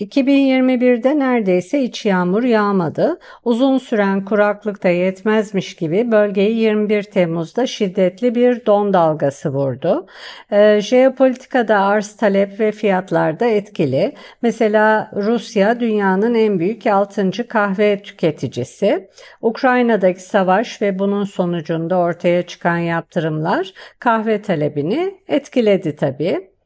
2021'de 0.00 1.18
neredeyse 1.18 1.82
hiç 1.82 2.06
yağmur 2.06 2.42
yağmadı. 2.42 3.18
Uzun 3.44 3.78
süren 3.78 4.24
kuraklık 4.24 4.84
da 4.84 4.88
yetmezmiş 4.88 5.76
gibi 5.76 6.12
bölgeyi 6.12 6.56
21 6.56 7.02
Temmuz'da 7.02 7.66
şiddetli 7.66 8.34
bir 8.34 8.66
don 8.66 8.92
dalgası 8.92 9.52
vurdu. 9.52 10.06
E, 10.50 10.80
jeopolitikada 10.80 11.80
arz 11.80 12.16
talep 12.16 12.60
ve 12.60 12.72
fiyatlarda 12.72 13.46
etkili. 13.46 14.14
Mesela 14.42 15.10
Rusya 15.16 15.80
dünyanın 15.80 16.34
en 16.34 16.58
büyük 16.58 16.86
6. 16.86 17.48
kahve 17.48 18.02
tüketicisi. 18.02 19.08
Ukrayna'daki 19.42 20.22
savaş 20.22 20.82
ve 20.82 20.98
bunun 20.98 21.24
sonucunda 21.24 21.96
ortaya 21.96 22.42
çıkan 22.42 22.78
yaptırımlar 22.78 23.72
kahve 23.98 24.42
talebini 24.42 25.14
etkiledi 25.28 25.96
tabii. 25.96 26.57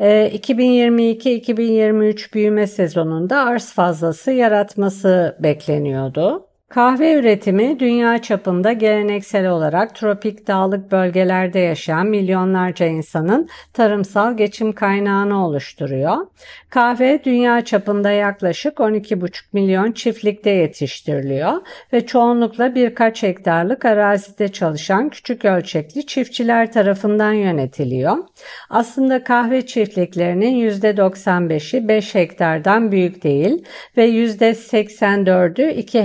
2022-2023 0.00 2.28
ee, 2.28 2.32
büyüme 2.34 2.66
sezonunda 2.66 3.44
arz 3.44 3.72
fazlası 3.72 4.32
yaratması 4.32 5.36
bekleniyordu. 5.40 6.45
Kahve 6.68 7.14
üretimi 7.14 7.80
dünya 7.80 8.22
çapında 8.22 8.72
geleneksel 8.72 9.50
olarak 9.50 9.94
tropik 9.94 10.46
dağlık 10.46 10.92
bölgelerde 10.92 11.58
yaşayan 11.58 12.06
milyonlarca 12.06 12.86
insanın 12.86 13.48
tarımsal 13.72 14.36
geçim 14.36 14.72
kaynağını 14.72 15.46
oluşturuyor. 15.46 16.16
Kahve 16.70 17.24
dünya 17.24 17.64
çapında 17.64 18.10
yaklaşık 18.10 18.78
12,5 18.78 19.42
milyon 19.52 19.92
çiftlikte 19.92 20.50
yetiştiriliyor 20.50 21.52
ve 21.92 22.06
çoğunlukla 22.06 22.74
birkaç 22.74 23.22
hektarlık 23.22 23.84
arazide 23.84 24.48
çalışan 24.48 25.08
küçük 25.08 25.44
ölçekli 25.44 26.06
çiftçiler 26.06 26.72
tarafından 26.72 27.32
yönetiliyor. 27.32 28.16
Aslında 28.70 29.24
kahve 29.24 29.66
çiftliklerinin 29.66 30.70
%95'i 30.70 31.88
5 31.88 32.14
hektardan 32.14 32.92
büyük 32.92 33.22
değil 33.22 33.64
ve 33.96 34.08
%84'ü 34.10 35.70
2 35.70 36.02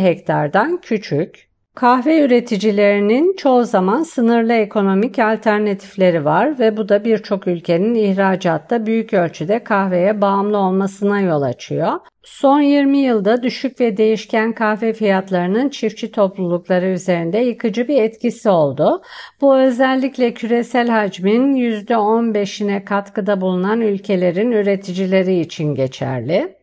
hektardan 0.51 0.81
küçük. 0.81 1.51
Kahve 1.75 2.25
üreticilerinin 2.25 3.35
çoğu 3.35 3.63
zaman 3.63 4.03
sınırlı 4.03 4.53
ekonomik 4.53 5.19
alternatifleri 5.19 6.25
var 6.25 6.59
ve 6.59 6.77
bu 6.77 6.89
da 6.89 7.05
birçok 7.05 7.47
ülkenin 7.47 7.95
ihracatta 7.95 8.85
büyük 8.85 9.13
ölçüde 9.13 9.63
kahveye 9.63 10.21
bağımlı 10.21 10.57
olmasına 10.57 11.21
yol 11.21 11.41
açıyor. 11.41 11.91
Son 12.23 12.61
20 12.61 12.97
yılda 12.97 13.43
düşük 13.43 13.79
ve 13.79 13.97
değişken 13.97 14.53
kahve 14.53 14.93
fiyatlarının 14.93 15.69
çiftçi 15.69 16.11
toplulukları 16.11 16.85
üzerinde 16.85 17.37
yıkıcı 17.37 17.87
bir 17.87 18.01
etkisi 18.01 18.49
oldu. 18.49 19.01
Bu 19.41 19.57
özellikle 19.57 20.33
küresel 20.33 20.89
hacmin 20.89 21.55
%15'ine 21.55 22.85
katkıda 22.85 23.41
bulunan 23.41 23.81
ülkelerin 23.81 24.51
üreticileri 24.51 25.39
için 25.39 25.75
geçerli. 25.75 26.60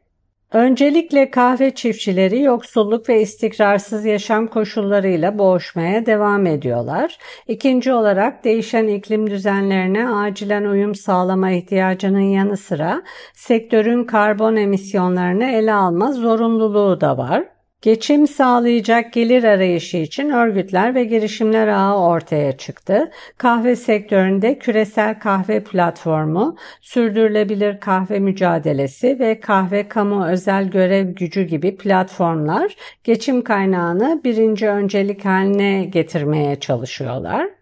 Öncelikle 0.53 1.31
kahve 1.31 1.75
çiftçileri 1.75 2.43
yoksulluk 2.43 3.09
ve 3.09 3.21
istikrarsız 3.21 4.05
yaşam 4.05 4.47
koşullarıyla 4.47 5.39
boğuşmaya 5.39 6.07
devam 6.07 6.47
ediyorlar. 6.47 7.19
İkinci 7.49 7.93
olarak 7.93 8.45
değişen 8.45 8.87
iklim 8.87 9.31
düzenlerine 9.31 10.09
acilen 10.09 10.65
uyum 10.65 10.95
sağlama 10.95 11.51
ihtiyacının 11.51 12.21
yanı 12.21 12.57
sıra 12.57 13.03
sektörün 13.35 14.05
karbon 14.05 14.57
emisyonlarını 14.57 15.45
ele 15.45 15.73
alma 15.73 16.13
zorunluluğu 16.13 17.01
da 17.01 17.19
var. 17.19 17.58
Geçim 17.83 18.27
sağlayacak 18.27 19.13
gelir 19.13 19.45
arayışı 19.45 19.97
için 19.97 20.31
örgütler 20.31 20.95
ve 20.95 21.05
girişimler 21.05 21.69
ağı 21.69 21.99
ortaya 21.99 22.57
çıktı. 22.57 23.11
Kahve 23.37 23.77
sektöründe 23.77 24.59
küresel 24.59 25.19
kahve 25.19 25.65
platformu, 25.65 26.57
sürdürülebilir 26.81 27.81
kahve 27.81 28.19
mücadelesi 28.19 29.19
ve 29.19 29.41
kahve 29.41 29.89
kamu 29.89 30.27
özel 30.27 30.71
görev 30.71 31.09
gücü 31.09 31.43
gibi 31.43 31.77
platformlar 31.77 32.77
geçim 33.05 33.45
kaynağını 33.45 34.21
birinci 34.25 34.69
öncelik 34.69 35.25
haline 35.25 35.85
getirmeye 35.85 36.61
çalışıyorlar. 36.61 37.58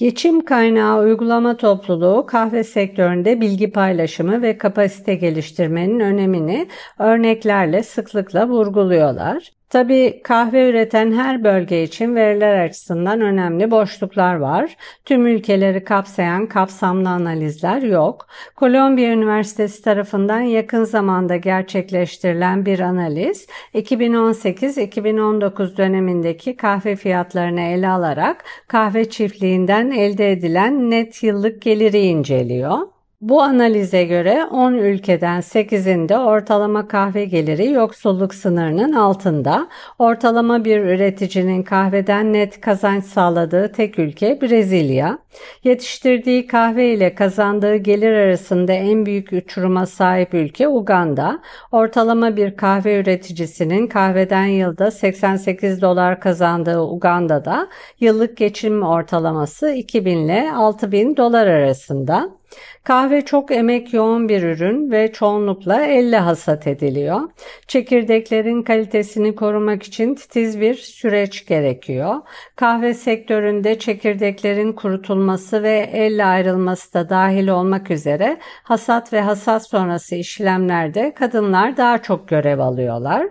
Geçim 0.00 0.44
kaynağı 0.44 1.00
uygulama 1.00 1.56
topluluğu 1.56 2.26
kahve 2.26 2.64
sektöründe 2.64 3.40
bilgi 3.40 3.70
paylaşımı 3.72 4.42
ve 4.42 4.58
kapasite 4.58 5.14
geliştirmenin 5.14 6.00
önemini 6.00 6.68
örneklerle 6.98 7.82
sıklıkla 7.82 8.48
vurguluyorlar. 8.48 9.52
Tabi 9.70 10.20
kahve 10.24 10.70
üreten 10.70 11.12
her 11.12 11.44
bölge 11.44 11.82
için 11.82 12.14
veriler 12.14 12.64
açısından 12.64 13.20
önemli 13.20 13.70
boşluklar 13.70 14.34
var. 14.34 14.76
Tüm 15.04 15.26
ülkeleri 15.26 15.84
kapsayan 15.84 16.46
kapsamlı 16.46 17.08
analizler 17.08 17.82
yok. 17.82 18.26
Kolombiya 18.56 19.12
Üniversitesi 19.12 19.82
tarafından 19.82 20.40
yakın 20.40 20.84
zamanda 20.84 21.36
gerçekleştirilen 21.36 22.66
bir 22.66 22.80
analiz 22.80 23.46
2018-2019 23.74 25.76
dönemindeki 25.76 26.56
kahve 26.56 26.96
fiyatlarını 26.96 27.60
ele 27.60 27.88
alarak 27.88 28.44
kahve 28.68 29.10
çiftliğinden 29.10 29.90
elde 29.90 30.32
edilen 30.32 30.90
net 30.90 31.22
yıllık 31.22 31.62
geliri 31.62 32.00
inceliyor. 32.00 32.78
Bu 33.20 33.42
analize 33.42 34.04
göre 34.04 34.44
10 34.44 34.72
ülkeden 34.72 35.40
8'inde 35.40 36.18
ortalama 36.18 36.88
kahve 36.88 37.24
geliri 37.24 37.70
yoksulluk 37.70 38.34
sınırının 38.34 38.92
altında. 38.92 39.68
Ortalama 39.98 40.64
bir 40.64 40.80
üreticinin 40.80 41.62
kahveden 41.62 42.32
net 42.32 42.60
kazanç 42.60 43.04
sağladığı 43.04 43.72
tek 43.72 43.98
ülke 43.98 44.40
Brezilya. 44.40 45.18
Yetiştirdiği 45.64 46.46
kahve 46.46 46.88
ile 46.94 47.14
kazandığı 47.14 47.76
gelir 47.76 48.12
arasında 48.12 48.72
en 48.72 49.06
büyük 49.06 49.32
uçuruma 49.32 49.86
sahip 49.86 50.34
ülke 50.34 50.68
Uganda. 50.68 51.42
Ortalama 51.72 52.36
bir 52.36 52.56
kahve 52.56 53.00
üreticisinin 53.00 53.86
kahveden 53.86 54.46
yılda 54.46 54.90
88 54.90 55.82
dolar 55.82 56.20
kazandığı 56.20 56.80
Uganda'da 56.80 57.68
yıllık 58.00 58.36
geçim 58.36 58.82
ortalaması 58.82 59.70
2000 59.70 60.18
ile 60.18 60.52
6000 60.52 61.16
dolar 61.16 61.46
arasında. 61.46 62.39
Kahve 62.84 63.24
çok 63.24 63.50
emek 63.50 63.94
yoğun 63.94 64.28
bir 64.28 64.42
ürün 64.42 64.90
ve 64.90 65.12
çoğunlukla 65.12 65.84
elle 65.84 66.18
hasat 66.18 66.66
ediliyor. 66.66 67.20
Çekirdeklerin 67.66 68.62
kalitesini 68.62 69.34
korumak 69.34 69.82
için 69.82 70.14
titiz 70.14 70.60
bir 70.60 70.74
süreç 70.74 71.46
gerekiyor. 71.46 72.14
Kahve 72.56 72.94
sektöründe 72.94 73.78
çekirdeklerin 73.78 74.72
kurutulması 74.72 75.62
ve 75.62 75.90
elle 75.92 76.24
ayrılması 76.24 76.94
da 76.94 77.10
dahil 77.10 77.48
olmak 77.48 77.90
üzere 77.90 78.38
hasat 78.62 79.12
ve 79.12 79.20
hasat 79.20 79.68
sonrası 79.68 80.14
işlemlerde 80.14 81.14
kadınlar 81.14 81.76
daha 81.76 82.02
çok 82.02 82.28
görev 82.28 82.58
alıyorlar. 82.58 83.26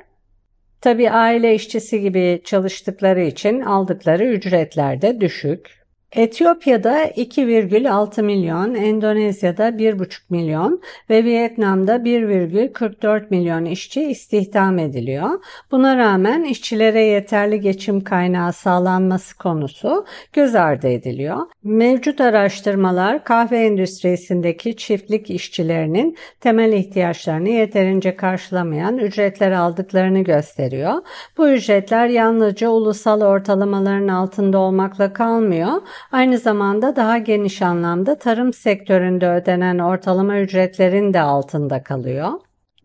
Tabi 0.82 1.12
aile 1.12 1.55
işçisi 1.55 2.01
gibi 2.01 2.41
çalıştıkları 2.45 3.21
için 3.21 3.62
aldıkları 3.62 4.25
ücretler 4.25 5.01
de 5.01 5.21
düşük. 5.21 5.79
Etiyopya'da 6.15 7.06
2,6 7.06 8.22
milyon, 8.22 8.76
Endonezya'da 8.76 9.69
1,5 9.69 10.19
milyon 10.30 10.82
ve 11.10 11.24
Vietnam'da 11.24 11.95
1,44 11.95 13.26
milyon 13.30 13.65
işçi 13.65 14.02
istihdam 14.02 14.80
ediliyor. 14.80 15.30
Buna 15.72 15.98
rağmen 15.98 16.43
işçilere 16.43 17.02
yeterli 17.02 17.60
geçim 17.60 18.04
kaynağı 18.04 18.54
sağlanması 18.54 19.38
konusu 19.38 20.06
göz 20.34 20.56
ardı 20.56 20.88
ediliyor. 20.88 21.38
Mevcut 21.63 22.22
araştırmalar 22.22 23.24
kahve 23.24 23.58
endüstrisindeki 23.58 24.78
çiftlik 24.78 25.30
işçilerinin 25.30 26.17
temel 26.39 26.74
ihtiyaçlarını 26.74 27.50
yeterince 27.50 28.15
karşılamayan 28.15 28.98
ücretler 28.98 29.52
aldıklarını 29.52 30.19
gösteriyor. 30.19 30.93
Bu 31.38 31.50
ücretler 31.50 32.08
yalnızca 32.08 32.69
ulusal 32.69 33.22
ortalamaların 33.22 34.08
altında 34.08 34.58
olmakla 34.58 35.13
kalmıyor 35.13 35.82
Aynı 36.12 36.38
zamanda 36.38 36.96
daha 36.96 37.18
geniş 37.18 37.62
anlamda 37.62 38.18
tarım 38.18 38.54
sektöründe 38.54 39.30
ödenen 39.30 39.80
ortalama 39.80 40.40
ücretlerin 40.40 41.14
de 41.14 41.22
altında 41.22 41.84
kalıyor. 41.84 42.32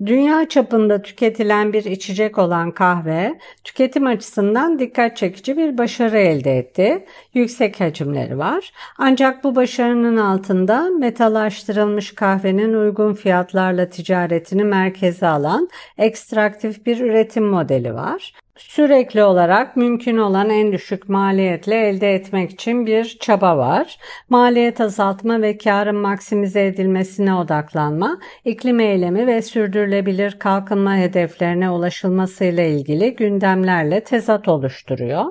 Dünya 0.06 0.48
çapında 0.48 1.02
tüketilen 1.02 1.72
bir 1.72 1.84
içecek 1.84 2.38
olan 2.38 2.70
kahve, 2.70 3.38
tüketim 3.64 4.06
açısından 4.06 4.78
dikkat 4.78 5.16
çekici 5.16 5.56
bir 5.56 5.78
başarı 5.78 6.18
elde 6.18 6.58
etti. 6.58 7.04
Yüksek 7.34 7.80
hacimleri 7.80 8.38
var. 8.38 8.72
Ancak 8.98 9.44
bu 9.44 9.56
başarının 9.56 10.16
altında 10.16 10.90
metalaştırılmış 10.98 12.14
kahvenin 12.14 12.74
uygun 12.74 13.14
fiyatlarla 13.14 13.88
ticaretini 13.88 14.64
merkeze 14.64 15.26
alan 15.26 15.68
ekstraktif 15.98 16.86
bir 16.86 17.00
üretim 17.00 17.44
modeli 17.44 17.94
var 17.94 18.32
sürekli 18.56 19.22
olarak 19.22 19.76
mümkün 19.76 20.16
olan 20.16 20.50
en 20.50 20.72
düşük 20.72 21.08
maliyetle 21.08 21.88
elde 21.88 22.14
etmek 22.14 22.50
için 22.50 22.86
bir 22.86 23.16
çaba 23.20 23.58
var. 23.58 23.98
Maliyet 24.28 24.80
azaltma 24.80 25.42
ve 25.42 25.58
karın 25.58 25.96
maksimize 25.96 26.66
edilmesine 26.66 27.34
odaklanma, 27.34 28.18
iklim 28.44 28.80
eylemi 28.80 29.26
ve 29.26 29.42
sürdürülebilir 29.42 30.38
kalkınma 30.38 30.96
hedeflerine 30.96 31.70
ulaşılmasıyla 31.70 32.62
ilgili 32.62 33.14
gündemlerle 33.16 34.04
tezat 34.04 34.48
oluşturuyor. 34.48 35.24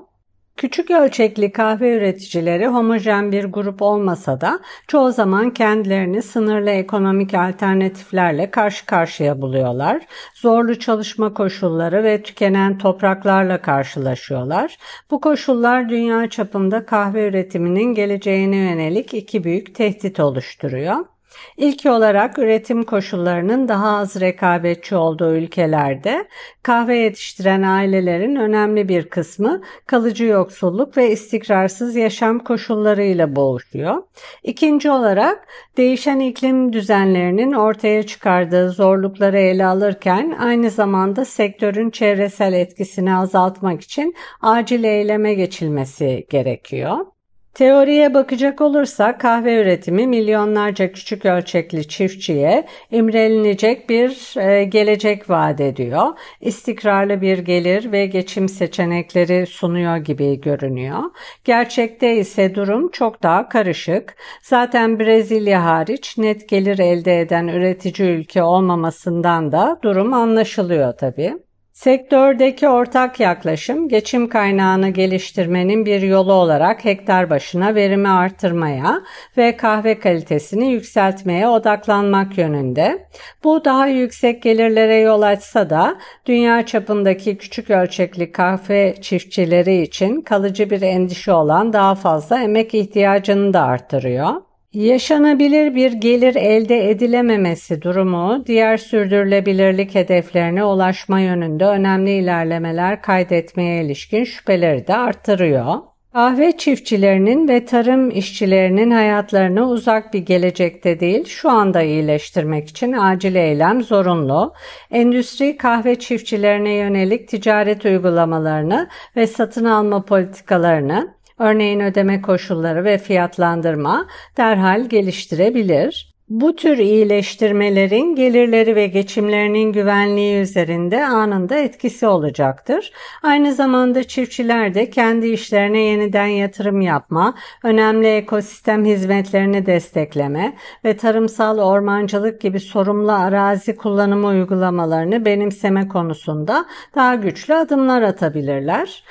Küçük 0.58 0.92
ölçekli 0.92 1.52
kahve 1.52 1.98
üreticileri 1.98 2.68
homojen 2.68 3.32
bir 3.32 3.46
grup 3.46 3.82
olmasa 3.82 4.42
da 4.42 4.60
çoğu 4.88 5.12
zaman 5.12 5.50
kendilerini 5.50 6.22
sınırlı 6.22 6.70
ekonomik 6.70 7.34
alternatiflerle 7.34 8.52
karşı 8.52 8.86
karşıya 8.86 9.42
buluyorlar. 9.42 10.02
Zorlu 10.34 10.80
çalışma 10.80 11.34
koşulları 11.34 12.04
ve 12.04 12.24
tükenen 12.24 12.78
topraklarla 12.78 13.62
karşılaşıyorlar. 13.62 14.78
Bu 15.12 15.22
koşullar 15.22 15.90
dünya 15.90 16.30
çapında 16.30 16.86
kahve 16.86 17.28
üretiminin 17.28 17.94
geleceğine 17.94 18.58
yönelik 18.58 19.14
iki 19.14 19.44
büyük 19.44 19.76
tehdit 19.76 20.20
oluşturuyor. 20.20 21.13
İlk 21.58 21.86
olarak 21.86 22.40
üretim 22.40 22.84
koşullarının 22.84 23.68
daha 23.68 23.98
az 23.98 24.20
rekabetçi 24.22 24.96
olduğu 24.96 25.36
ülkelerde 25.36 26.28
kahve 26.64 26.98
yetiştiren 26.98 27.62
ailelerin 27.62 28.36
önemli 28.36 28.90
bir 28.90 29.10
kısmı 29.10 29.62
kalıcı 29.86 30.26
yoksulluk 30.26 30.98
ve 30.98 31.12
istikrarsız 31.12 31.96
yaşam 31.96 32.40
koşullarıyla 32.40 33.36
boğuşuyor. 33.36 34.04
İkinci 34.44 34.92
olarak 34.92 35.48
değişen 35.78 36.20
iklim 36.20 36.74
düzenlerinin 36.74 37.54
ortaya 37.54 38.04
çıkardığı 38.04 38.70
zorlukları 38.70 39.40
ele 39.40 39.66
alırken 39.66 40.36
aynı 40.40 40.70
zamanda 40.70 41.26
sektörün 41.26 41.90
çevresel 41.90 42.54
etkisini 42.54 43.16
azaltmak 43.16 43.82
için 43.82 44.16
acil 44.42 44.84
eyleme 44.84 45.34
geçilmesi 45.34 46.26
gerekiyor. 46.30 47.13
Teoriye 47.54 48.14
bakacak 48.14 48.62
olursak 48.62 49.22
kahve 49.22 49.62
üretimi 49.62 50.08
milyonlarca 50.08 50.92
küçük 50.92 51.26
ölçekli 51.26 51.88
çiftçiye 51.88 52.66
imrelenecek 52.92 53.90
bir 53.90 54.38
e, 54.38 54.64
gelecek 54.64 55.30
vaat 55.30 55.62
ediyor. 55.62 56.08
İstikrarlı 56.42 57.22
bir 57.22 57.38
gelir 57.38 57.92
ve 57.92 58.06
geçim 58.06 58.50
seçenekleri 58.50 59.46
sunuyor 59.46 59.98
gibi 59.98 60.42
görünüyor. 60.42 61.00
Gerçekte 61.44 62.16
ise 62.16 62.56
durum 62.56 62.92
çok 62.92 63.24
daha 63.24 63.50
karışık. 63.50 64.16
Zaten 64.42 65.00
Brezilya 65.00 65.66
hariç 65.66 66.18
net 66.18 66.50
gelir 66.50 66.80
elde 66.80 67.20
eden 67.20 67.48
üretici 67.48 68.10
ülke 68.10 68.44
olmamasından 68.44 69.52
da 69.52 69.80
durum 69.84 70.14
anlaşılıyor 70.14 70.94
tabii. 70.98 71.34
Sektördeki 71.74 72.70
ortak 72.70 73.20
yaklaşım 73.20 73.90
geçim 73.90 74.30
kaynağını 74.30 74.90
geliştirmenin 74.90 75.86
bir 75.86 76.02
yolu 76.02 76.34
olarak 76.34 76.86
hektar 76.86 77.30
başına 77.30 77.76
verimi 77.76 78.10
artırmaya 78.10 79.02
ve 79.38 79.58
kahve 79.58 80.00
kalitesini 80.00 80.72
yükseltmeye 80.72 81.48
odaklanmak 81.48 82.38
yönünde. 82.38 83.08
Bu 83.44 83.66
daha 83.66 83.88
yüksek 83.88 84.44
gelirlere 84.44 84.96
yol 84.96 85.22
açsa 85.22 85.70
da 85.70 85.98
dünya 86.26 86.66
çapındaki 86.66 87.38
küçük 87.38 87.70
ölçekli 87.70 88.32
kahve 88.32 88.96
çiftçileri 89.02 89.82
için 89.82 90.22
kalıcı 90.22 90.70
bir 90.70 90.82
endişe 90.82 91.34
olan 91.34 91.74
daha 91.74 91.96
fazla 91.96 92.42
emek 92.42 92.74
ihtiyacını 92.74 93.54
da 93.54 93.62
artırıyor. 93.62 94.34
Yaşanabilir 94.74 95.76
bir 95.76 95.92
gelir 95.92 96.36
elde 96.36 96.90
edilememesi 96.90 97.82
durumu 97.82 98.44
diğer 98.46 98.78
sürdürülebilirlik 98.78 99.96
hedeflerine 99.96 100.64
ulaşma 100.64 101.20
yönünde 101.20 101.66
önemli 101.66 102.12
ilerlemeler 102.12 103.02
kaydetmeye 103.02 103.86
ilişkin 103.86 104.24
şüpheleri 104.24 104.88
de 104.88 104.96
arttırıyor. 104.96 105.76
Kahve 106.14 106.58
çiftçilerinin 106.58 107.48
ve 107.48 107.66
tarım 107.66 108.10
işçilerinin 108.10 108.92
hayatlarını 108.92 109.70
uzak 109.70 110.14
bir 110.14 110.20
gelecekte 110.20 111.00
değil, 111.00 111.26
şu 111.26 111.50
anda 111.50 111.82
iyileştirmek 111.82 112.70
için 112.70 112.94
acil 112.94 113.36
eylem 113.36 113.84
zorunlu. 113.84 114.54
Endüstri 114.92 115.58
kahve 115.58 115.96
çiftçilerine 115.96 116.74
yönelik 116.74 117.28
ticaret 117.28 117.86
uygulamalarını 117.86 118.90
ve 119.16 119.28
satın 119.28 119.66
alma 119.66 120.06
politikalarını 120.06 121.14
örneğin 121.40 121.80
ödeme 121.80 122.22
koşulları 122.22 122.84
ve 122.84 122.98
fiyatlandırma 122.98 124.08
derhal 124.38 124.86
geliştirebilir. 124.86 126.14
Bu 126.30 126.56
tür 126.56 126.78
iyileştirmelerin 126.78 128.16
gelirleri 128.16 128.76
ve 128.76 128.88
geçimlerinin 128.88 129.72
güvenliği 129.72 130.42
üzerinde 130.42 131.06
anında 131.06 131.56
etkisi 131.56 132.08
olacaktır. 132.08 132.92
Aynı 133.24 133.54
zamanda 133.54 134.04
çiftçiler 134.04 134.74
de 134.74 134.90
kendi 134.90 135.28
işlerine 135.28 135.80
yeniden 135.80 136.26
yatırım 136.26 136.82
yapma, 136.82 137.36
önemli 137.64 138.08
ekosistem 138.08 138.86
hizmetlerini 138.86 139.66
destekleme 139.66 140.54
ve 140.86 140.98
tarımsal 140.98 141.58
ormancılık 141.58 142.42
gibi 142.42 142.60
sorumlu 142.60 143.12
arazi 143.12 143.76
kullanımı 143.76 144.28
uygulamalarını 144.28 145.26
benimseme 145.26 145.88
konusunda 145.88 146.66
daha 146.96 147.16
güçlü 147.16 147.54
adımlar 147.54 148.02
atabilirler. 148.02 149.04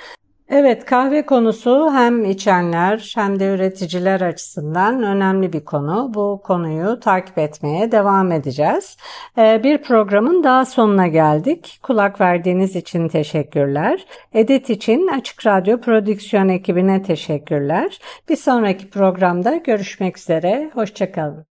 Evet 0.54 0.84
kahve 0.84 1.26
konusu 1.26 1.90
hem 1.92 2.24
içenler 2.24 3.12
hem 3.16 3.40
de 3.40 3.54
üreticiler 3.54 4.20
açısından 4.20 5.02
önemli 5.02 5.52
bir 5.52 5.64
konu. 5.64 6.10
Bu 6.14 6.40
konuyu 6.44 7.00
takip 7.00 7.38
etmeye 7.38 7.92
devam 7.92 8.32
edeceğiz. 8.32 8.96
Ee, 9.38 9.60
bir 9.64 9.82
programın 9.82 10.44
daha 10.44 10.64
sonuna 10.64 11.06
geldik. 11.06 11.78
Kulak 11.82 12.20
verdiğiniz 12.20 12.76
için 12.76 13.08
teşekkürler. 13.08 14.06
Edit 14.34 14.70
için 14.70 15.06
Açık 15.06 15.46
Radyo 15.46 15.80
Prodüksiyon 15.80 16.48
ekibine 16.48 17.02
teşekkürler. 17.02 17.98
Bir 18.28 18.36
sonraki 18.36 18.90
programda 18.90 19.56
görüşmek 19.56 20.18
üzere. 20.18 20.70
Hoşçakalın. 20.74 21.51